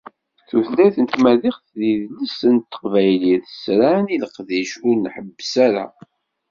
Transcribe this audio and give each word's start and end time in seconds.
Tutlayt 0.49 0.95
n 0.99 1.05
Tmaziɣt 1.05 1.65
d 1.79 1.81
yidles 1.89 2.39
n 2.53 2.55
teqbaylit 2.59 3.45
sran 3.61 4.05
i 4.15 4.17
leqdic 4.23 4.71
ur 4.87 4.95
nḥebbes 4.97 5.53
ara,. 5.67 5.85